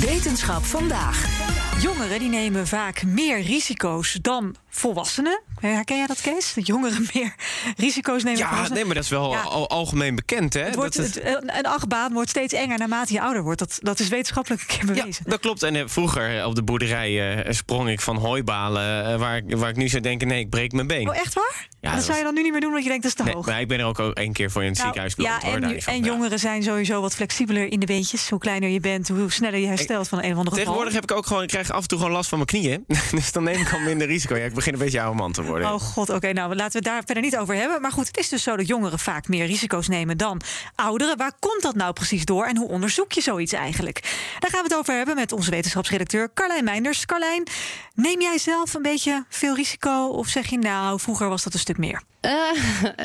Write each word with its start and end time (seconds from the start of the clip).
Wetenschap 0.00 0.64
vandaag. 0.64 1.26
Jongeren 1.82 2.18
die 2.18 2.28
nemen 2.28 2.66
vaak 2.66 3.04
meer 3.04 3.40
risico's 3.40 4.12
dan 4.12 4.54
volwassenen. 4.70 5.40
Herken 5.60 5.96
jij 5.96 6.06
dat, 6.06 6.20
Kees? 6.20 6.54
Dat 6.54 6.66
jongeren 6.66 7.06
meer 7.14 7.34
risico's 7.76 8.22
nemen 8.22 8.38
Ja, 8.38 8.68
nee, 8.68 8.84
maar 8.84 8.94
dat 8.94 9.04
is 9.04 9.10
wel 9.10 9.32
Ja. 9.32 9.40
al, 9.40 9.68
algemeen 9.68 10.14
bekend, 10.14 10.54
hè? 10.54 10.60
Het 10.60 10.74
wordt, 10.74 10.96
dat, 10.96 11.06
het- 11.06 11.22
het- 11.22 11.42
een 11.56 11.66
achtbaan 11.66 12.12
wordt 12.12 12.28
steeds 12.30 12.52
enger 12.54 12.78
naarmate 12.78 13.12
je 13.12 13.20
ouder 13.20 13.42
wordt. 13.42 13.58
Dat, 13.58 13.78
dat 13.80 13.98
is 14.00 14.08
wetenschappelijk 14.08 14.60
een 14.62 14.66
keer 14.66 14.78
ja, 14.94 15.00
bewezen. 15.02 15.24
dat 15.28 15.40
klopt. 15.40 15.62
En 15.62 15.76
eh, 15.76 15.82
vroeger 15.86 16.44
op 16.46 16.54
de 16.54 16.62
boerderij 16.62 17.42
eh, 17.44 17.52
sprong 17.52 17.88
ik 17.88 18.00
van 18.00 18.16
hooibalen... 18.16 19.12
eh, 19.12 19.18
waar, 19.18 19.36
ik- 19.36 19.56
waar 19.56 19.70
ik 19.70 19.76
nu 19.76 19.88
zou 19.88 20.02
denken, 20.02 20.28
nee, 20.28 20.40
ik 20.40 20.50
breek 20.50 20.72
mijn 20.72 20.86
been. 20.86 21.08
Oh, 21.08 21.16
echt 21.16 21.34
waar? 21.34 21.66
Ja, 21.80 21.88
dat 21.88 21.96
dat 21.96 22.04
zou 22.06 22.18
je 22.18 22.24
dan 22.24 22.34
nu 22.34 22.42
niet 22.42 22.52
meer 22.52 22.60
doen, 22.60 22.70
want 22.72 22.82
je 22.82 22.88
denkt 22.88 23.02
dat 23.04 23.12
is 23.12 23.18
te 23.18 23.24
Nee, 23.24 23.34
hoog. 23.34 23.46
maar 23.46 23.60
ik 23.60 23.68
ben 23.68 23.78
er 23.78 23.84
ook 23.84 23.98
één 23.98 24.32
keer 24.32 24.50
voor 24.50 24.62
in 24.62 24.68
het 24.68 24.78
Nou, 24.78 24.86
ziekenhuis 24.92 25.14
beland. 25.14 25.84
ja, 25.84 25.92
en, 25.92 26.02
jongeren 26.04 26.38
zijn 26.38 26.62
sowieso 26.62 27.00
wat 27.00 27.14
flexibeler 27.14 27.72
in 27.72 27.80
de 27.80 27.86
beentjes. 27.86 28.28
Hoe 28.30 28.38
kleiner 28.38 28.68
je 28.68 28.80
bent, 28.80 29.08
hoe 29.08 29.30
sneller 29.30 29.58
je 29.60 29.66
herstelt 29.66 30.08
van 30.08 30.18
een 30.22 30.32
of 30.32 30.38
andere 30.38 30.56
Tegenwoordig 30.56 30.92
heb 30.92 31.02
ik 31.02 31.12
ook 31.12 31.26
gewoon, 31.26 31.42
ik 31.42 31.48
krijg 31.48 31.70
af 31.70 31.82
en 31.82 31.88
toe 31.88 31.98
gewoon 31.98 32.12
last 32.12 32.28
van 32.28 32.38
mijn 32.38 32.50
knieën. 32.50 32.84
dus 33.10 33.32
dan 33.32 33.42
neem 33.42 33.60
ik 33.60 33.72
al 33.72 33.78
minder 33.80 34.06
risico. 34.06 34.36
Ja, 34.36 34.44
ik 34.44 34.54
begin 34.58 34.72
een 34.72 34.78
beetje 34.78 35.00
oude 35.00 35.16
man 35.16 35.32
te 35.32 35.42
worden. 35.42 35.72
Oh 35.72 35.80
god, 35.80 36.10
oké, 36.10 36.32
nou 36.32 36.54
laten 36.54 36.72
we 36.72 36.78
het 36.78 36.84
daar 36.84 37.02
verder 37.04 37.22
niet 37.22 37.36
over 37.36 37.54
hebben. 37.54 37.80
Maar 37.80 37.92
goed, 37.92 38.06
het 38.06 38.18
is 38.18 38.28
dus 38.28 38.42
zo 38.42 38.56
dat 38.56 38.66
jongeren 38.66 38.98
vaak 38.98 39.28
meer 39.28 39.46
risico's 39.46 39.88
nemen 39.88 40.18
dan 40.18 40.40
ouderen. 40.74 41.16
Waar 41.16 41.32
komt 41.38 41.62
dat 41.62 41.74
nou 41.74 41.92
precies 41.92 42.24
door 42.24 42.44
en 42.44 42.56
hoe 42.56 42.68
onderzoek 42.68 43.12
je 43.12 43.20
zoiets 43.20 43.52
eigenlijk? 43.52 44.00
Daar 44.38 44.50
gaan 44.50 44.62
we 44.62 44.68
het 44.68 44.76
over 44.78 44.94
hebben 44.94 45.14
met 45.14 45.32
onze 45.32 45.50
wetenschapsredacteur 45.50 46.30
Carlijn 46.34 46.64
Meinders. 46.64 47.06
Carlijn, 47.06 47.46
neem 47.94 48.20
jij 48.20 48.38
zelf 48.38 48.74
een 48.74 48.82
beetje 48.82 49.24
veel 49.28 49.54
risico 49.54 50.06
of 50.06 50.28
zeg 50.28 50.46
je 50.46 50.58
nou, 50.58 51.00
vroeger 51.00 51.28
was 51.28 51.44
dat 51.44 51.52
een 51.54 51.58
stuk 51.58 51.78
meer? 51.78 52.02
Eh, 52.20 52.32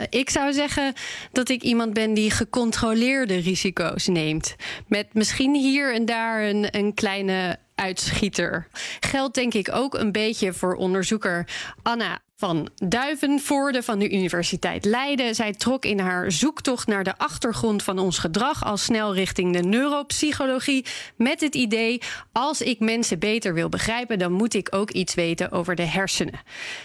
ik 0.10 0.30
zou 0.30 0.54
zeggen 0.54 0.94
dat 1.32 1.50
ik 1.50 1.62
iemand 1.62 1.94
ben 1.94 2.14
die 2.14 2.32
gecontroleerde 2.32 3.36
risico's 3.36 4.08
neemt. 4.08 4.56
Met 4.88 5.14
misschien 5.14 5.56
hier 5.56 5.94
en 5.94 6.06
daar 6.06 6.44
een, 6.44 6.68
een 6.78 6.94
kleine 6.94 7.60
uitschieter. 7.76 8.68
Geldt 9.00 9.36
denk 9.36 9.54
ik 9.54 9.70
ook 9.72 9.94
een 9.94 10.12
beetje 10.12 10.54
voor 10.54 10.76
onderzoeker 10.76 11.48
Anna 11.82 12.20
van 12.36 12.70
Duivenvoorde 12.76 13.84
van 13.84 14.00
de 14.00 14.12
Universiteit 14.12 14.86
Leiden. 14.86 15.36
Zij 15.36 15.54
trok 15.54 15.86
in 15.86 16.00
haar 16.00 16.32
zoektocht 16.32 16.88
naar 16.88 17.04
de 17.04 17.18
achtergrond 17.18 17.84
van 17.84 18.00
ons 18.00 18.18
gedrag 18.18 18.66
al 18.66 18.78
snel 18.78 19.14
richting 19.14 19.54
de 19.54 19.64
neuropsychologie. 19.64 20.86
Met 21.18 21.42
het 21.42 21.56
idee: 21.56 22.02
als 22.32 22.62
ik 22.62 22.80
mensen 22.80 23.20
beter 23.20 23.54
wil 23.54 23.70
begrijpen, 23.70 24.20
dan 24.20 24.32
moet 24.32 24.54
ik 24.54 24.68
ook 24.76 24.92
iets 24.92 25.14
weten 25.14 25.52
over 25.52 25.76
de 25.76 25.86
hersenen. 25.86 26.40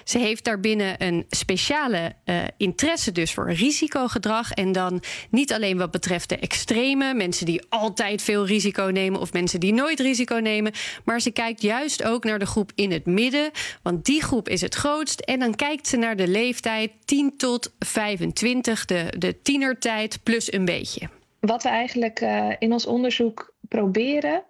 Ze 0.05 0.19
heeft 0.19 0.45
daarbinnen 0.45 1.03
een 1.03 1.25
speciale 1.29 2.15
eh, 2.25 2.37
interesse 2.57 3.13
dus 3.13 3.33
voor 3.33 3.53
risicogedrag. 3.53 4.53
En 4.53 4.73
dan 4.73 5.03
niet 5.31 5.53
alleen 5.53 5.79
wat 5.79 5.91
betreft 5.91 6.29
de 6.29 6.39
extreme, 6.39 7.15
mensen 7.15 7.47
die 7.47 7.63
altijd 7.69 8.23
veel 8.23 8.47
risico 8.47 8.85
nemen 8.85 9.21
of 9.21 9.33
mensen 9.33 9.61
die 9.61 9.73
nooit 9.73 10.01
risico 10.01 10.35
nemen. 10.35 10.73
Maar 11.05 11.21
ze 11.21 11.31
kijkt 11.31 11.63
juist 11.63 12.05
ook 12.05 12.25
naar 12.25 12.39
de 12.39 12.47
groep 12.47 12.73
in 12.75 12.93
het 12.93 13.07
midden, 13.07 13.51
want 13.83 14.05
die 14.05 14.23
groep 14.23 14.49
is 14.49 14.61
het 14.61 14.75
grootst. 14.75 15.21
Dan 15.39 15.55
kijkt 15.55 15.87
ze 15.87 15.97
naar 15.97 16.17
de 16.17 16.29
leeftijd 16.29 16.93
10 17.05 17.37
tot 17.37 17.75
25, 17.79 18.85
de, 18.85 19.15
de 19.19 19.43
tienertijd 19.43 20.23
plus 20.23 20.53
een 20.53 20.65
beetje. 20.65 21.09
Wat 21.41 21.63
we 21.63 21.69
eigenlijk 21.69 22.21
eh, 22.21 22.51
in 22.59 22.73
ons 22.73 22.87
onderzoek 22.87 23.55
proberen, 23.69 24.45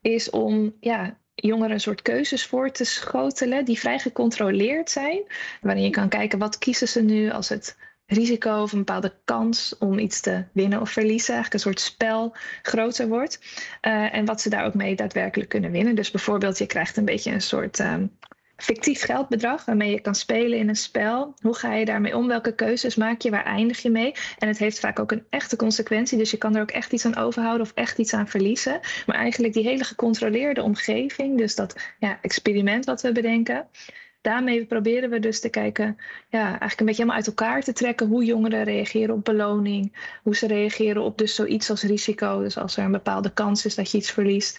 is 0.00 0.30
om 0.30 0.76
ja, 0.80 1.18
jongeren 1.34 1.70
een 1.70 1.80
soort 1.80 2.02
keuzes 2.02 2.46
voor 2.46 2.70
te 2.70 2.84
schotelen 2.84 3.64
die 3.64 3.78
vrij 3.78 3.98
gecontroleerd 3.98 4.90
zijn. 4.90 5.22
Waarin 5.60 5.84
je 5.84 5.90
kan 5.90 6.08
kijken 6.08 6.38
wat 6.38 6.58
kiezen 6.58 6.88
ze 6.88 7.02
nu 7.02 7.30
als 7.30 7.48
het 7.48 7.76
risico 8.06 8.62
of 8.62 8.72
een 8.72 8.78
bepaalde 8.78 9.14
kans 9.24 9.78
om 9.78 9.98
iets 9.98 10.20
te 10.20 10.44
winnen 10.52 10.80
of 10.80 10.90
verliezen, 10.90 11.34
eigenlijk 11.34 11.54
een 11.54 11.72
soort 11.72 11.80
spel 11.80 12.36
groter 12.62 13.08
wordt. 13.08 13.40
Eh, 13.80 14.14
en 14.14 14.24
wat 14.24 14.40
ze 14.40 14.48
daar 14.48 14.64
ook 14.64 14.74
mee 14.74 14.96
daadwerkelijk 14.96 15.50
kunnen 15.50 15.70
winnen. 15.70 15.94
Dus 15.94 16.10
bijvoorbeeld, 16.10 16.58
je 16.58 16.66
krijgt 16.66 16.96
een 16.96 17.04
beetje 17.04 17.32
een 17.32 17.40
soort 17.40 17.80
ehm, 17.80 18.06
fictief 18.62 19.02
geldbedrag 19.02 19.64
waarmee 19.64 19.90
je 19.90 20.00
kan 20.00 20.14
spelen 20.14 20.58
in 20.58 20.68
een 20.68 20.76
spel. 20.76 21.34
Hoe 21.40 21.54
ga 21.54 21.74
je 21.74 21.84
daarmee 21.84 22.16
om? 22.16 22.26
Welke 22.26 22.54
keuzes 22.54 22.94
maak 22.94 23.20
je? 23.20 23.30
Waar 23.30 23.44
eindig 23.44 23.82
je 23.82 23.90
mee? 23.90 24.12
En 24.38 24.48
het 24.48 24.58
heeft 24.58 24.80
vaak 24.80 24.98
ook 24.98 25.12
een 25.12 25.24
echte 25.30 25.56
consequentie. 25.56 26.18
Dus 26.18 26.30
je 26.30 26.36
kan 26.36 26.56
er 26.56 26.62
ook 26.62 26.70
echt 26.70 26.92
iets 26.92 27.04
aan 27.04 27.16
overhouden 27.16 27.66
of 27.66 27.72
echt 27.74 27.98
iets 27.98 28.14
aan 28.14 28.28
verliezen. 28.28 28.80
Maar 29.06 29.16
eigenlijk 29.16 29.52
die 29.52 29.64
hele 29.64 29.84
gecontroleerde 29.84 30.62
omgeving, 30.62 31.38
dus 31.38 31.54
dat 31.54 31.76
ja, 31.98 32.18
experiment 32.22 32.84
wat 32.84 33.02
we 33.02 33.12
bedenken. 33.12 33.68
Daarmee 34.20 34.66
proberen 34.66 35.10
we 35.10 35.20
dus 35.20 35.40
te 35.40 35.48
kijken, 35.48 35.96
ja, 36.28 36.44
eigenlijk 36.44 36.80
een 36.80 36.86
beetje 36.86 37.02
helemaal 37.02 37.16
uit 37.16 37.26
elkaar 37.26 37.62
te 37.62 37.72
trekken 37.72 38.06
hoe 38.06 38.24
jongeren 38.24 38.64
reageren 38.64 39.14
op 39.14 39.24
beloning, 39.24 39.96
hoe 40.22 40.36
ze 40.36 40.46
reageren 40.46 41.02
op 41.02 41.18
dus 41.18 41.34
zoiets 41.34 41.70
als 41.70 41.82
risico, 41.82 42.42
dus 42.42 42.58
als 42.58 42.76
er 42.76 42.84
een 42.84 42.92
bepaalde 42.92 43.32
kans 43.32 43.64
is 43.64 43.74
dat 43.74 43.90
je 43.90 43.98
iets 43.98 44.10
verliest, 44.10 44.58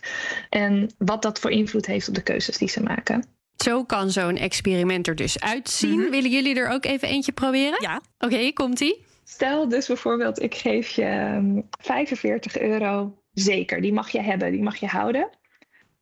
en 0.50 0.90
wat 0.98 1.22
dat 1.22 1.40
voor 1.40 1.52
invloed 1.52 1.86
heeft 1.86 2.08
op 2.08 2.16
de 2.16 2.24
keuzes 2.24 2.58
die 2.58 2.70
ze 2.70 2.84
maken. 2.84 3.26
Zo 3.64 3.84
kan 3.84 4.12
zo'n 4.12 4.38
experiment 4.38 5.08
er 5.08 5.16
dus 5.16 5.40
uitzien. 5.40 6.10
Willen 6.10 6.30
jullie 6.32 6.56
er 6.56 6.70
ook 6.70 6.86
even 6.86 7.08
eentje 7.08 7.32
proberen? 7.32 7.78
Ja. 7.82 8.02
Oké, 8.20 8.52
komt-ie. 8.54 9.06
Stel 9.24 9.68
dus 9.70 9.88
bijvoorbeeld, 9.88 10.42
ik 10.42 10.56
geef 10.56 10.90
je 10.90 11.04
ehm, 11.04 11.62
45 11.82 12.58
euro 12.60 13.18
zeker. 13.34 13.82
Die 13.82 13.94
mag 13.94 14.10
je 14.10 14.22
hebben, 14.22 14.52
die 14.52 14.64
mag 14.64 14.76
je 14.78 14.88
houden. 14.88 15.30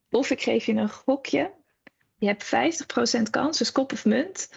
Of 0.10 0.30
ik 0.30 0.42
geef 0.42 0.66
je 0.66 0.74
een 0.74 0.90
gokje. 0.90 1.52
Je 2.18 2.28
hebt 2.28 2.44
50% 3.18 3.22
kans, 3.30 3.58
dus 3.58 3.72
kop 3.72 3.92
of 3.94 4.06
munt, 4.06 4.50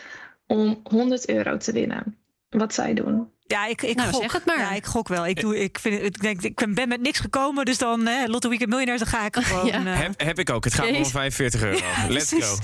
om 0.47 0.81
100 0.85 1.29
euro 1.29 1.57
te 1.57 1.73
winnen. 1.73 2.17
Wat 2.51 2.75
zou 2.75 2.89
je 2.89 2.95
doen? 2.95 3.31
Ja, 3.47 3.67
ik, 3.67 3.83
ik 3.83 3.97
Nou, 3.97 4.11
gok. 4.13 4.23
zeg 4.23 4.33
het 4.33 4.45
maar. 4.47 4.59
Ja, 4.59 4.73
ik 4.73 4.85
gok 4.87 5.09
wel. 5.09 5.27
Ik, 5.27 5.41
doe, 5.41 5.59
ik, 5.59 5.79
vind, 5.79 6.03
ik, 6.03 6.21
denk, 6.21 6.43
ik 6.43 6.75
ben 6.75 6.89
met 6.89 7.01
niks 7.01 7.19
gekomen, 7.19 7.65
dus 7.65 7.79
dan 7.79 8.07
hè, 8.07 8.27
Lotto 8.27 8.49
Weekend 8.49 8.71
Miljonairs, 8.71 9.01
dan 9.01 9.09
ga 9.11 9.25
ik 9.27 9.37
gewoon... 9.37 9.67
Ja. 9.85 9.87
eh, 9.87 9.99
Heb, 10.01 10.21
heb 10.21 10.39
ik 10.39 10.51
ook. 10.51 10.65
Het 10.65 10.75
gaat 10.75 10.97
om 10.97 11.07
45 11.07 11.63
euro. 11.63 11.79
Let's 12.09 12.29
precies. 12.35 12.49
go. 12.49 12.57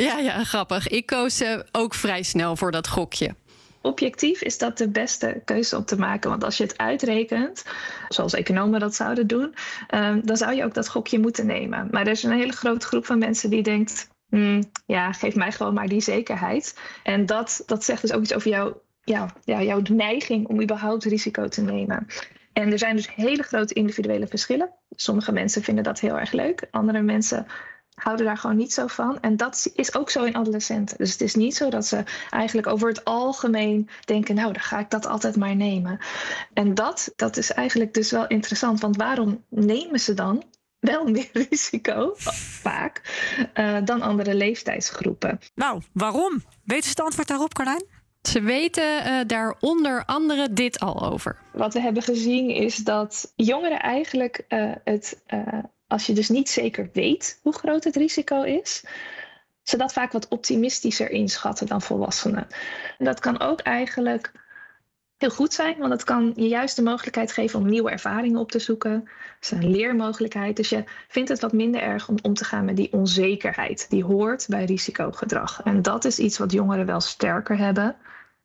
Ja, 0.00 0.18
ja, 0.18 0.44
grappig. 0.44 0.88
Ik 0.88 1.06
koos 1.06 1.40
eh, 1.40 1.58
ook 1.72 1.94
vrij 1.94 2.22
snel 2.22 2.56
voor 2.56 2.70
dat 2.70 2.88
gokje. 2.88 3.34
Objectief 3.80 4.42
is 4.42 4.58
dat 4.58 4.78
de 4.78 4.88
beste 4.88 5.42
keuze 5.44 5.76
om 5.76 5.84
te 5.84 5.98
maken. 5.98 6.30
Want 6.30 6.44
als 6.44 6.56
je 6.56 6.62
het 6.62 6.78
uitrekent, 6.78 7.64
zoals 8.08 8.34
economen 8.34 8.80
dat 8.80 8.94
zouden 8.94 9.26
doen, 9.26 9.54
ehm, 9.88 10.20
dan 10.24 10.36
zou 10.36 10.54
je 10.54 10.64
ook 10.64 10.74
dat 10.74 10.88
gokje 10.88 11.18
moeten 11.18 11.46
nemen. 11.46 11.88
Maar 11.90 12.02
er 12.02 12.10
is 12.10 12.22
een 12.22 12.38
hele 12.38 12.52
grote 12.52 12.86
groep 12.86 13.06
van 13.06 13.18
mensen 13.18 13.50
die 13.50 13.62
denkt: 13.62 14.08
"Hmm, 14.28 14.70
ja, 14.86 15.12
geef 15.12 15.34
mij 15.34 15.52
gewoon 15.52 15.74
maar 15.74 15.88
die 15.88 16.00
zekerheid. 16.00 16.78
En 17.02 17.26
dat, 17.26 17.62
dat 17.66 17.84
zegt 17.84 18.02
dus 18.02 18.12
ook 18.12 18.22
iets 18.22 18.34
over 18.34 18.50
jouw, 18.50 18.82
ja, 19.04 19.32
jouw 19.44 19.80
neiging 19.90 20.46
om 20.46 20.62
überhaupt 20.62 21.04
risico 21.04 21.48
te 21.48 21.62
nemen. 21.62 22.06
En 22.52 22.72
er 22.72 22.78
zijn 22.78 22.96
dus 22.96 23.14
hele 23.14 23.42
grote 23.42 23.74
individuele 23.74 24.26
verschillen. 24.26 24.70
Sommige 24.90 25.32
mensen 25.32 25.62
vinden 25.62 25.84
dat 25.84 26.00
heel 26.00 26.18
erg 26.18 26.32
leuk, 26.32 26.68
andere 26.70 27.02
mensen 27.02 27.46
houden 27.96 28.26
daar 28.26 28.36
gewoon 28.36 28.56
niet 28.56 28.72
zo 28.72 28.86
van. 28.86 29.20
En 29.20 29.36
dat 29.36 29.70
is 29.74 29.94
ook 29.94 30.10
zo 30.10 30.24
in 30.24 30.34
adolescenten. 30.34 30.96
Dus 30.98 31.12
het 31.12 31.20
is 31.20 31.34
niet 31.34 31.56
zo 31.56 31.70
dat 31.70 31.86
ze 31.86 32.04
eigenlijk 32.30 32.66
over 32.66 32.88
het 32.88 33.04
algemeen 33.04 33.88
denken, 34.04 34.34
nou, 34.34 34.52
dan 34.52 34.62
ga 34.62 34.78
ik 34.78 34.90
dat 34.90 35.06
altijd 35.06 35.36
maar 35.36 35.56
nemen. 35.56 35.98
En 36.52 36.74
dat, 36.74 37.12
dat 37.16 37.36
is 37.36 37.52
eigenlijk 37.52 37.94
dus 37.94 38.10
wel 38.10 38.26
interessant, 38.26 38.80
want 38.80 38.96
waarom 38.96 39.44
nemen 39.48 40.00
ze 40.00 40.14
dan 40.14 40.42
wel 40.78 41.04
meer 41.10 41.30
risico, 41.32 42.12
vaak, 42.16 43.02
eh, 43.52 43.76
dan 43.84 44.02
andere 44.02 44.34
leeftijdsgroepen? 44.34 45.40
Nou, 45.54 45.82
waarom? 45.92 46.42
Weten 46.64 46.84
ze 46.84 46.90
het 46.90 47.00
antwoord 47.00 47.28
daarop, 47.28 47.54
Carlijn? 47.54 47.94
Ze 48.26 48.40
weten 48.40 49.04
eh, 49.04 49.20
daar 49.26 49.56
onder 49.60 50.04
andere 50.04 50.52
dit 50.52 50.78
al 50.80 51.10
over. 51.10 51.38
Wat 51.52 51.74
we 51.74 51.80
hebben 51.80 52.02
gezien 52.02 52.50
is 52.50 52.76
dat 52.76 53.32
jongeren 53.36 53.80
eigenlijk 53.80 54.44
eh, 54.48 54.70
het, 54.84 55.22
eh, 55.26 55.58
als 55.86 56.06
je 56.06 56.12
dus 56.12 56.28
niet 56.28 56.48
zeker 56.48 56.90
weet 56.92 57.38
hoe 57.42 57.52
groot 57.52 57.84
het 57.84 57.96
risico 57.96 58.42
is, 58.42 58.84
ze 59.62 59.76
dat 59.76 59.92
vaak 59.92 60.12
wat 60.12 60.28
optimistischer 60.28 61.10
inschatten 61.10 61.66
dan 61.66 61.82
volwassenen. 61.82 62.46
En 62.98 63.04
dat 63.04 63.20
kan 63.20 63.40
ook 63.40 63.60
eigenlijk 63.60 64.32
heel 65.16 65.30
goed 65.30 65.52
zijn, 65.52 65.78
want 65.78 65.92
het 65.92 66.04
kan 66.04 66.32
je 66.36 66.48
juist 66.48 66.76
de 66.76 66.82
mogelijkheid 66.82 67.32
geven 67.32 67.60
om 67.60 67.68
nieuwe 67.68 67.90
ervaringen 67.90 68.40
op 68.40 68.50
te 68.50 68.58
zoeken. 68.58 68.92
Het 68.92 69.36
is 69.40 69.50
een 69.50 69.70
leermogelijkheid, 69.70 70.56
dus 70.56 70.68
je 70.68 70.84
vindt 71.08 71.28
het 71.28 71.40
wat 71.40 71.52
minder 71.52 71.80
erg 71.80 72.08
om 72.08 72.16
om 72.22 72.34
te 72.34 72.44
gaan 72.44 72.64
met 72.64 72.76
die 72.76 72.92
onzekerheid 72.92 73.90
die 73.90 74.04
hoort 74.04 74.46
bij 74.48 74.64
risicogedrag. 74.64 75.62
En 75.62 75.82
dat 75.82 76.04
is 76.04 76.18
iets 76.18 76.38
wat 76.38 76.52
jongeren 76.52 76.86
wel 76.86 77.00
sterker 77.00 77.58
hebben 77.58 77.96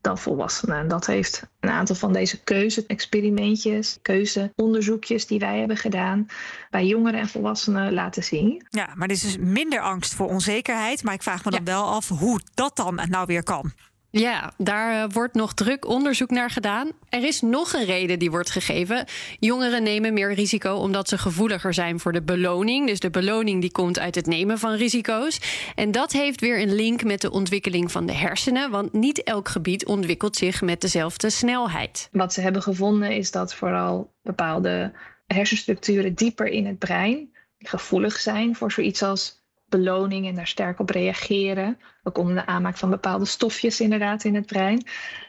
dan 0.01 0.18
volwassenen. 0.18 0.77
En 0.77 0.88
dat 0.88 1.06
heeft 1.06 1.48
een 1.59 1.69
aantal 1.69 1.95
van 1.95 2.13
deze 2.13 2.44
keuze-experimentjes, 2.44 4.00
keuzeonderzoekjes 4.01 5.27
die 5.27 5.39
wij 5.39 5.59
hebben 5.59 5.77
gedaan 5.77 6.25
bij 6.69 6.86
jongeren 6.86 7.19
en 7.19 7.27
volwassenen 7.27 7.94
laten 7.94 8.24
zien. 8.24 8.65
Ja, 8.69 8.89
maar 8.95 9.07
dit 9.07 9.18
is 9.18 9.24
dus 9.24 9.38
minder 9.38 9.80
angst 9.80 10.13
voor 10.13 10.27
onzekerheid. 10.27 11.03
Maar 11.03 11.13
ik 11.13 11.24
vraag 11.24 11.45
me 11.45 11.51
dan 11.51 11.65
wel 11.65 11.83
af 11.83 12.07
hoe 12.09 12.39
dat 12.53 12.75
dan 12.75 13.01
nou 13.09 13.25
weer 13.25 13.44
kan. 13.44 13.74
Ja, 14.11 14.53
daar 14.57 15.03
eh, 15.03 15.09
wordt 15.13 15.33
nog 15.33 15.53
druk 15.53 15.87
onderzoek 15.87 16.29
naar 16.29 16.49
gedaan. 16.49 16.91
Er 17.09 17.23
is 17.23 17.41
nog 17.41 17.73
een 17.73 17.85
reden 17.85 18.19
die 18.19 18.31
wordt 18.31 18.49
gegeven. 18.49 19.05
Jongeren 19.39 19.83
nemen 19.83 20.13
meer 20.13 20.33
risico 20.33 20.75
omdat 20.75 21.09
ze 21.09 21.17
gevoeliger 21.17 21.73
zijn 21.73 21.99
voor 21.99 22.11
de 22.11 22.21
beloning. 22.21 22.87
Dus 22.87 22.99
de 22.99 23.09
beloning 23.09 23.61
die 23.61 23.71
komt 23.71 23.99
uit 23.99 24.15
het 24.15 24.25
nemen 24.25 24.59
van 24.59 24.73
risico's. 24.73 25.39
En 25.75 25.91
dat 25.91 26.11
heeft 26.11 26.41
weer 26.41 26.61
een 26.61 26.75
link 26.75 27.03
met 27.03 27.21
de 27.21 27.31
ontwikkeling 27.31 27.91
van 27.91 28.05
de 28.05 28.13
hersenen. 28.13 28.71
Want 28.71 28.93
niet 28.93 29.23
elk 29.23 29.49
gebied 29.49 29.85
ontwikkelt 29.85 30.35
zich 30.35 30.61
met 30.61 30.81
dezelfde 30.81 31.29
snelheid. 31.29 32.09
Wat 32.11 32.33
ze 32.33 32.41
hebben 32.41 32.61
gevonden 32.61 33.11
is 33.11 33.31
dat 33.31 33.53
vooral 33.53 34.13
bepaalde 34.21 34.91
hersenstructuren 35.27 36.13
dieper 36.13 36.47
in 36.47 36.65
het 36.65 36.79
brein 36.79 37.29
gevoelig 37.57 38.19
zijn 38.19 38.55
voor 38.55 38.71
zoiets 38.71 39.03
als 39.03 39.40
beloning 39.71 40.27
en 40.27 40.35
daar 40.35 40.47
sterk 40.47 40.79
op 40.79 40.89
reageren. 40.89 41.79
Ook 42.03 42.18
om 42.18 42.33
de 42.33 42.45
aanmaak 42.45 42.77
van 42.77 42.89
bepaalde 42.89 43.25
stofjes 43.25 43.79
inderdaad 43.79 44.23
in 44.23 44.35
het 44.35 44.45
brein. 44.45 44.83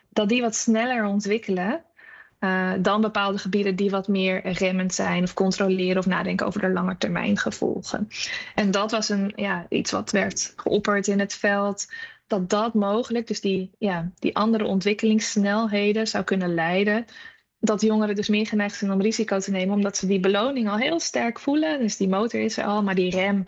Dat 0.08 0.28
die 0.28 0.40
wat 0.40 0.54
sneller 0.54 1.04
ontwikkelen 1.04 1.84
uh, 2.40 2.72
dan 2.80 3.00
bepaalde 3.00 3.38
gebieden 3.38 3.76
die 3.76 3.90
wat 3.90 4.08
meer 4.08 4.46
remmend 4.46 4.94
zijn 4.94 5.22
of 5.22 5.34
controleren 5.34 5.98
of 5.98 6.06
nadenken 6.06 6.46
over 6.46 6.60
de 6.60 6.68
langetermijn 6.68 7.38
gevolgen. 7.38 8.08
En 8.54 8.70
dat 8.70 8.90
was 8.90 9.08
een, 9.08 9.32
ja, 9.36 9.66
iets 9.68 9.90
wat 9.90 10.10
werd 10.10 10.52
geopperd 10.56 11.06
in 11.06 11.20
het 11.20 11.34
veld. 11.34 11.92
Dat 12.26 12.50
dat 12.50 12.74
mogelijk, 12.74 13.26
dus 13.26 13.40
die, 13.40 13.70
ja, 13.78 14.10
die 14.18 14.36
andere 14.36 14.64
ontwikkelingssnelheden 14.64 16.06
zou 16.06 16.24
kunnen 16.24 16.54
leiden 16.54 17.06
dat 17.64 17.80
jongeren 17.80 18.14
dus 18.14 18.28
meer 18.28 18.46
geneigd 18.46 18.76
zijn 18.76 18.92
om 18.92 19.00
risico 19.00 19.38
te 19.38 19.50
nemen, 19.50 19.74
omdat 19.74 19.96
ze 19.96 20.06
die 20.06 20.20
beloning 20.20 20.68
al 20.68 20.76
heel 20.76 21.00
sterk 21.00 21.38
voelen. 21.38 21.78
Dus 21.78 21.96
die 21.96 22.08
motor 22.08 22.40
is 22.40 22.56
er 22.56 22.64
al, 22.64 22.82
maar 22.82 22.94
die 22.94 23.10
rem 23.10 23.44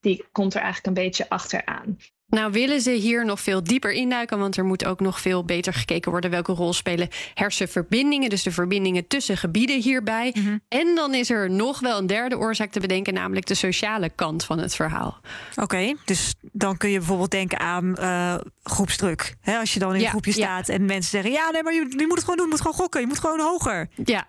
die 0.00 0.24
komt 0.32 0.54
er 0.54 0.60
eigenlijk 0.60 0.86
een 0.96 1.04
beetje 1.04 1.28
achteraan. 1.28 1.98
Nou 2.30 2.52
willen 2.52 2.80
ze 2.80 2.90
hier 2.90 3.24
nog 3.24 3.40
veel 3.40 3.62
dieper 3.62 3.92
induiken, 3.92 4.38
want 4.38 4.56
er 4.56 4.64
moet 4.64 4.84
ook 4.84 5.00
nog 5.00 5.20
veel 5.20 5.44
beter 5.44 5.74
gekeken 5.74 6.10
worden 6.10 6.30
welke 6.30 6.52
rol 6.52 6.72
spelen 6.72 7.08
hersenverbindingen, 7.34 8.30
dus 8.30 8.42
de 8.42 8.50
verbindingen 8.50 9.06
tussen 9.06 9.36
gebieden 9.36 9.80
hierbij. 9.80 10.34
Mhm. 10.34 10.58
En 10.68 10.94
dan 10.94 11.14
is 11.14 11.30
er 11.30 11.50
nog 11.50 11.80
wel 11.80 11.98
een 11.98 12.06
derde 12.06 12.38
oorzaak 12.38 12.70
te 12.70 12.80
bedenken, 12.80 13.14
namelijk 13.14 13.46
de 13.46 13.54
sociale 13.54 14.10
kant 14.14 14.44
van 14.44 14.58
het 14.58 14.74
verhaal. 14.74 15.20
Oké, 15.56 15.94
dus 16.04 16.34
dan 16.40 16.76
kun 16.76 16.90
je 16.90 16.98
bijvoorbeeld 16.98 17.30
denken 17.30 17.58
aan 17.58 17.96
uh, 17.98 18.34
groepsdruk. 18.62 19.34
als 19.44 19.74
je 19.74 19.78
dan 19.78 19.94
in 19.94 20.00
een 20.00 20.08
groepje 20.08 20.32
staat 20.32 20.68
en 20.68 20.84
mensen 20.84 21.10
zeggen: 21.10 21.30
ja, 21.30 21.50
nee, 21.50 21.62
maar 21.62 21.74
je, 21.74 21.94
je 21.96 22.06
moet 22.06 22.16
het 22.16 22.20
gewoon 22.20 22.36
doen, 22.36 22.44
je 22.46 22.50
moet 22.50 22.60
gewoon 22.60 22.76
gokken, 22.76 23.00
je 23.00 23.06
moet 23.06 23.18
gewoon 23.18 23.40
hoger. 23.40 23.88
Ja, 24.04 24.26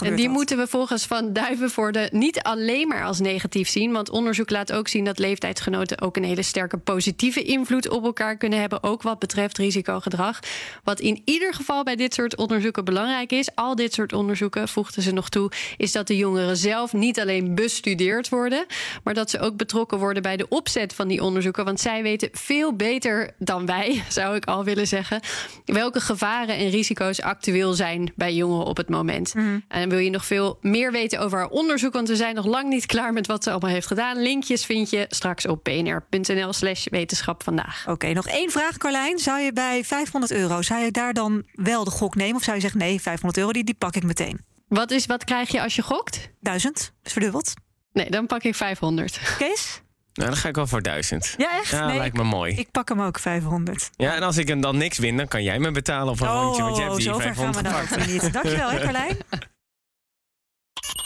en 0.00 0.16
die 0.16 0.28
moeten 0.28 0.56
we 0.56 0.66
volgens 0.66 1.06
Van 1.06 1.32
Duivenvoorde 1.32 2.08
niet 2.12 2.42
alleen 2.42 2.88
maar 2.88 3.04
als 3.04 3.20
negatief 3.20 3.68
zien. 3.68 3.92
Want 3.92 4.10
onderzoek 4.10 4.50
laat 4.50 4.72
ook 4.72 4.88
zien 4.88 5.04
dat 5.04 5.18
leeftijdsgenoten 5.18 6.00
ook 6.00 6.16
een 6.16 6.24
hele 6.24 6.42
sterke 6.42 6.76
positieve 6.76 7.42
invloed 7.42 7.88
op 7.88 8.04
elkaar 8.04 8.36
kunnen 8.36 8.60
hebben. 8.60 8.82
Ook 8.82 9.02
wat 9.02 9.18
betreft 9.18 9.58
risicogedrag. 9.58 10.38
Wat 10.84 11.00
in 11.00 11.22
ieder 11.24 11.54
geval 11.54 11.84
bij 11.84 11.96
dit 11.96 12.14
soort 12.14 12.36
onderzoeken 12.36 12.84
belangrijk 12.84 13.32
is, 13.32 13.54
al 13.54 13.74
dit 13.74 13.92
soort 13.92 14.12
onderzoeken 14.12 14.68
voegden 14.68 15.02
ze 15.02 15.12
nog 15.12 15.28
toe, 15.28 15.50
is 15.76 15.92
dat 15.92 16.06
de 16.06 16.16
jongeren 16.16 16.56
zelf 16.56 16.92
niet 16.92 17.20
alleen 17.20 17.54
bestudeerd 17.54 18.28
worden, 18.28 18.66
maar 19.04 19.14
dat 19.14 19.30
ze 19.30 19.38
ook 19.38 19.56
betrokken 19.56 19.98
worden 19.98 20.22
bij 20.22 20.36
de 20.36 20.48
opzet 20.48 20.94
van 20.94 21.08
die 21.08 21.22
onderzoeken. 21.22 21.64
Want 21.64 21.80
zij 21.80 22.02
weten 22.02 22.28
veel 22.32 22.76
beter 22.76 23.30
dan 23.38 23.66
wij, 23.66 24.02
zou 24.08 24.36
ik 24.36 24.44
al 24.44 24.64
willen 24.64 24.86
zeggen, 24.86 25.20
welke 25.64 26.00
gevaren 26.00 26.56
en 26.56 26.70
risico's 26.70 27.20
actueel 27.20 27.72
zijn 27.72 28.12
bij 28.14 28.34
jongeren 28.34 28.66
op 28.66 28.76
het 28.76 28.88
moment. 28.88 29.34
Mhm. 29.34 29.58
En 29.82 29.88
wil 29.88 29.98
je 29.98 30.10
nog 30.10 30.24
veel 30.24 30.58
meer 30.60 30.92
weten 30.92 31.20
over 31.20 31.38
haar 31.38 31.48
onderzoek, 31.48 31.92
want 31.92 32.08
we 32.08 32.16
zijn 32.16 32.34
nog 32.34 32.46
lang 32.46 32.68
niet 32.68 32.86
klaar 32.86 33.12
met 33.12 33.26
wat 33.26 33.42
ze 33.42 33.50
allemaal 33.50 33.70
heeft 33.70 33.86
gedaan. 33.86 34.22
Linkjes 34.22 34.64
vind 34.64 34.90
je 34.90 35.04
straks 35.08 35.46
op 35.46 35.64
bnr.nl/slash 35.64 36.86
wetenschap 36.90 37.42
vandaag. 37.42 37.84
Oké, 37.88 38.12
nog 38.12 38.26
één 38.26 38.50
vraag, 38.50 38.76
Carlijn. 38.76 39.18
Zou 39.18 39.40
je 39.40 39.52
bij 39.52 39.84
500 39.84 40.32
euro, 40.32 40.62
zou 40.62 40.84
je 40.84 40.90
daar 40.90 41.12
dan 41.12 41.44
wel 41.52 41.84
de 41.84 41.90
gok 41.90 42.14
nemen? 42.14 42.36
Of 42.36 42.42
zou 42.42 42.56
je 42.56 42.62
zeggen, 42.62 42.80
nee, 42.80 43.00
500 43.00 43.36
euro, 43.38 43.52
die, 43.52 43.64
die 43.64 43.74
pak 43.74 43.96
ik 43.96 44.02
meteen? 44.02 44.40
Wat, 44.68 44.90
is, 44.90 45.06
wat 45.06 45.24
krijg 45.24 45.50
je 45.50 45.62
als 45.62 45.76
je 45.76 45.82
gokt? 45.82 46.30
Duizend, 46.40 46.92
is 47.02 47.12
verdubbeld. 47.12 47.54
Nee, 47.92 48.10
dan 48.10 48.26
pak 48.26 48.42
ik 48.42 48.54
500. 48.54 49.20
Kees? 49.38 49.82
Nou, 50.12 50.28
dan 50.28 50.38
ga 50.38 50.48
ik 50.48 50.54
wel 50.54 50.66
voor 50.66 50.82
1000. 50.82 51.34
Ja, 51.36 51.58
echt? 51.58 51.70
Ja, 51.70 51.94
lijkt 51.94 52.16
me 52.16 52.22
mooi. 52.22 52.54
Ik 52.54 52.70
pak 52.70 52.88
hem 52.88 53.00
ook 53.00 53.18
500. 53.18 53.90
Ja, 53.96 54.14
en 54.14 54.22
als 54.22 54.36
ik 54.36 54.48
hem 54.48 54.60
dan 54.60 54.76
niks 54.76 54.98
win, 54.98 55.16
dan 55.16 55.28
kan 55.28 55.42
jij 55.42 55.58
me 55.58 55.70
betalen 55.70 56.12
op 56.12 56.20
een 56.20 56.28
oh, 56.28 56.42
rondje. 56.42 56.62
Want 56.62 56.76
je 56.76 56.82
hebt 56.82 56.96
die 56.96 57.04
zo 57.04 57.18
500 57.18 57.68
gaan 57.68 57.84
we 57.84 57.96
dan 57.96 58.06
niet. 58.06 58.32
Dankjewel, 58.32 58.70
hè, 58.70 58.80
Carlijn. 58.86 59.16